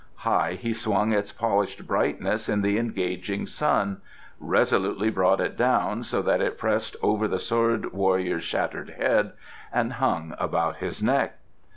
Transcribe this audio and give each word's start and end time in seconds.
High 0.15 0.53
he 0.53 0.73
swung 0.73 1.13
its 1.13 1.31
polished 1.31 1.85
brightness 1.85 2.49
in 2.49 2.63
the 2.63 2.79
engaging 2.79 3.45
sun, 3.45 4.01
resolutely 4.39 5.11
brought 5.11 5.39
it 5.39 5.55
down, 5.55 6.01
so 6.01 6.23
that 6.23 6.41
it 6.41 6.57
pressed 6.57 6.97
over 7.03 7.27
the 7.27 7.37
sword 7.37 7.93
warrior's 7.93 8.43
shattered 8.43 8.95
head 8.97 9.33
and 9.71 9.93
hung 9.93 10.33
about 10.39 10.77
his 10.77 11.03
neck. 11.03 11.37